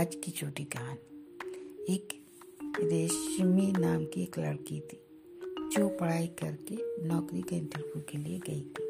[0.00, 2.12] आज की छोटी कहानी। एक
[2.82, 5.00] रेशमी नाम की एक लड़की थी,
[5.72, 6.76] जो पढ़ाई करके
[7.08, 8.84] नौकरी के इंटरव्यू के लिए गई थी।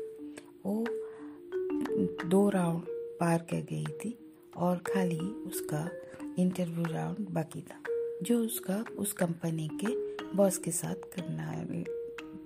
[0.67, 2.83] वो दो राउंड
[3.20, 4.15] पार कर गई थी
[4.57, 5.91] और खाली उसका
[6.38, 7.83] इंटरव्यू राउंड बाकी था,
[8.23, 9.95] जो उसका उस कंपनी के
[10.37, 11.52] बॉस के साथ करना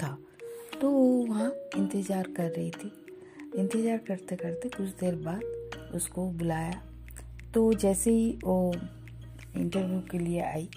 [0.03, 0.17] था।
[0.81, 2.93] तो वो वहाँ इंतज़ार कर रही थी।
[3.57, 6.83] इंतज़ार करते करते कुछ देर बाद उसको बुलाया
[7.55, 8.77] तो जैसे ही वो
[9.57, 10.69] इंटरव्यू के लिए आई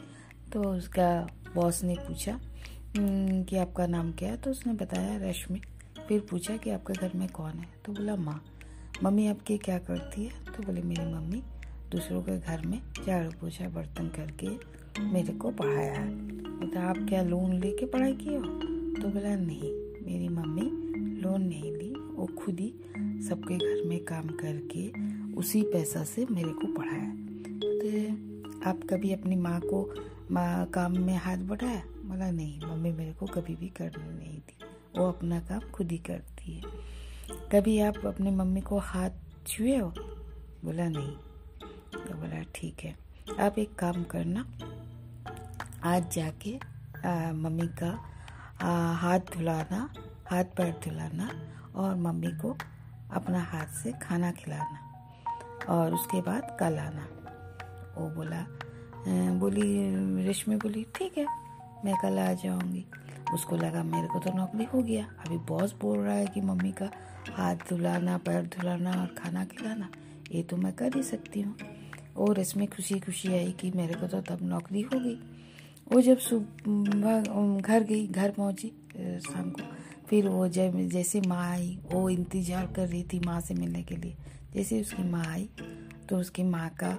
[0.54, 2.40] तो उसका बॉस ने पूछा
[2.98, 4.38] "हम्म, कि आपका नाम क्या है?
[4.38, 5.62] तो उसने बताया रश्मि।
[6.08, 7.70] फिर पूछा कि आपके घर में कौन है?
[7.86, 8.44] तो बोला माँ।
[9.04, 10.32] मम्मी आपकी क्या करती है?
[10.46, 11.44] तो बोले मेरी मम्मी
[11.92, 14.50] दूसरों के घर में झाड़ू पोछा बर्तन करके
[15.04, 18.44] मेरे को पढ़ाया है। बोला आप क्या लोन लेके पढ़ाई की हो?
[19.02, 19.74] तो बोला नहीं
[20.06, 20.72] मेरी मम्मी
[21.22, 22.74] लोन नहीं ली। वो खुद ही
[23.24, 27.10] सबके घर में काम करके उसी पैसा से मेरे को पढ़ाया।
[27.82, 29.94] तो आप कभी अपनी माँ को
[30.32, 31.82] माँ काम में हाथ बढ़ाया?
[32.06, 34.58] बोला नहीं मम्मी मेरे को कभी भी करने नहीं दी।
[34.98, 36.64] वो अपना काम खुद ही करती है।
[37.52, 39.10] कभी आप अपनी मम्मी को हाथ
[39.48, 39.94] छुए हो?
[40.66, 41.12] बोला नहीं।
[41.94, 42.96] तो बोला ठीक है
[43.40, 44.46] आप एक काम करना।
[45.84, 46.60] आज जाके
[47.06, 47.92] आ, मम्मी का
[48.62, 49.94] आ, हाथ धुलाना
[50.30, 51.30] हाथ पैर धुलाना
[51.76, 52.58] और मम्मी को
[53.12, 54.87] अपना हाथ से खाना खिलाना।
[55.70, 57.08] और उसके बाद कल आना।
[57.98, 58.46] वो बोला
[59.40, 61.26] बोली रेशमी बोली ठीक है
[61.86, 62.86] मैं कल आ जाऊँगी।
[63.34, 66.72] उसको लगा मेरे को तो नौकरी हो गया। अभी बॉस बोल रहा है कि मम्मी
[66.72, 66.90] का
[67.36, 69.90] हाथ धुलाना पैर धुलाना और खाना खिलाना
[70.32, 71.56] ये तो मैं कर ही सकती हूँ।
[72.18, 75.20] और इसमें खुशी खुशी आई कि मेरे को तो तब नौकरी हो गई।
[75.92, 79.64] वो जब सुबह घर गई घर पहुँची अ, शाम को
[80.10, 83.96] फिर वो जब जैसे माँ आई, वो इंतज़ार कर रही थी माँ से मिलने के
[83.96, 84.16] लिए।
[84.54, 85.50] जैसे उसकी माँ आई
[86.10, 86.98] तो उसकी माँ का,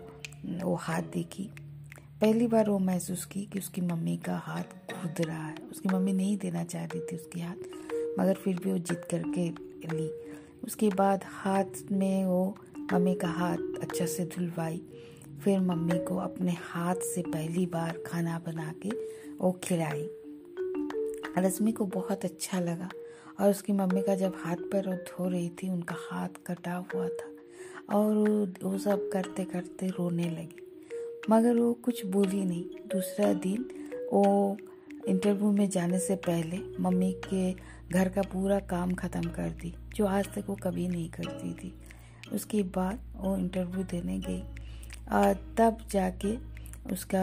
[0.65, 1.49] वो हाथ देखी।
[2.21, 6.13] पहली बार वो महसूस की कि उसकी मम्मी का हाथ खुद रहा है। उसकी मम्मी
[6.13, 7.57] नहीं देना चाह रही थी उसके हाथ,
[8.19, 9.49] मगर फिर भी वो जिद करके
[9.95, 10.11] ली।
[10.65, 12.57] उसके बाद हाथ में वो
[12.93, 14.81] मम्मी का हाथ अच्छा से धुलवाई।
[15.45, 18.91] फिर मम्मी को अपने हाथ से पहली बार खाना बना के
[19.41, 20.09] वो खिलाई।
[21.39, 22.89] रश्मि को बहुत अच्छा लगा
[23.41, 27.97] और उसकी मम्मी का जब हाथ पैर धो रही थी, उनका हाथ कटा हुआ था
[27.97, 28.15] और
[28.63, 30.63] वो सब करते करते रोने लगी।
[31.31, 33.69] मगर वो कुछ बोली नहीं। दूसरा दिन
[34.13, 34.57] वो
[35.09, 37.53] इंटरव्यू में जाने से पहले मम्मी के
[37.91, 41.73] घर का पूरा काम ख़त्म कर दी, जो आज तक वो कभी नहीं करती थी।
[42.33, 44.43] उसके बाद वो इंटरव्यू देने गई
[45.57, 46.37] तब जाके
[46.93, 47.23] उसका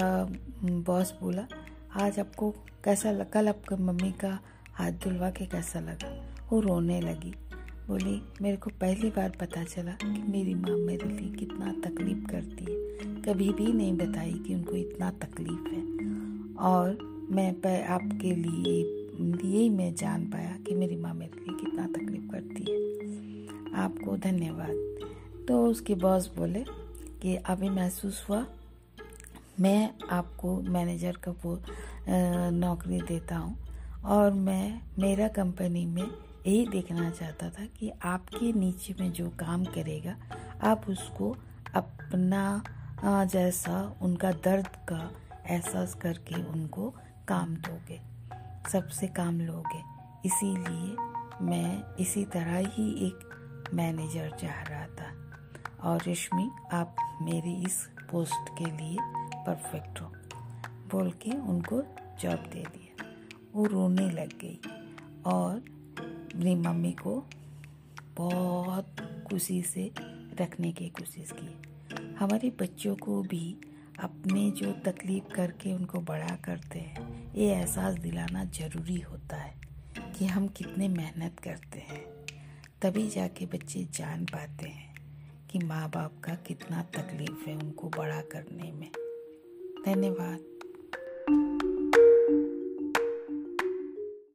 [0.63, 1.47] बॉस बोला,
[1.95, 2.53] आज आपको
[2.85, 4.39] कैसा लगा कल आपका मम्मी का
[4.73, 6.35] हाथ धुलवा के कैसा लगा?
[6.51, 7.35] वो रोने लगी।
[7.87, 12.63] बोली, मेरे को पहली बार पता चला कि मेरी माँ मेरे लिए कितना तकलीफ़ करती
[12.63, 15.81] है। कभी भी नहीं बताई कि उनको इतना तकलीफ़ है।
[16.55, 16.97] और
[17.31, 18.83] मैं पे, आपके लिए
[19.21, 22.77] लिए ही मैं जान पाया कि मेरी माँ मेरे लिए कितना तकलीफ़ करती है।
[23.73, 24.95] आपको धन्यवाद।
[25.47, 26.65] तो उसके बॉस बोले
[27.21, 28.45] कि अभी महसूस हुआ
[29.59, 31.59] मैं आपको मैनेजर का वो
[32.51, 33.57] नौकरी देता हूँ।
[34.05, 39.63] और मैं मेरा कंपनी में यही देखना चाहता था कि आपके नीचे में जो काम
[39.65, 40.15] करेगा,
[40.63, 41.35] आप उसको
[41.75, 42.63] अपना
[43.31, 45.09] जैसा उनका दर्द का
[45.49, 46.89] एहसास करके उनको
[47.27, 47.99] काम दोगे,
[48.71, 49.81] सबसे काम लोगे।
[50.25, 50.95] इसीलिए
[51.45, 55.13] मैं इसी तरह ही एक मैनेजर चाह रहा था।
[55.83, 57.77] और रश्मि आप मेरी इस
[58.11, 58.97] पोस्ट के लिए
[59.47, 60.11] परफेक्ट हो
[60.91, 61.81] बोल के उनको
[62.19, 63.05] जॉब दे दिया।
[63.55, 64.59] वो रोने लग गई
[65.25, 65.63] और
[66.35, 67.25] मेरी मम्मी को
[68.17, 68.95] बहुत
[69.29, 69.91] खुशी से
[70.41, 73.57] रखने की कोशिश की। हमारे बच्चों को भी
[73.99, 79.55] अपने जो तकलीफ़ करके उनको बड़ा करते हैं, ये एहसास दिलाना ज़रूरी होता है
[80.19, 82.03] कि हम कितने मेहनत करते हैं।
[82.81, 84.95] तभी जाके बच्चे जान पाते हैं
[85.51, 88.91] कि माँ बाप का कितना तकलीफ़ है उनको बड़ा करने में।
[89.85, 90.39] धन्यवाद।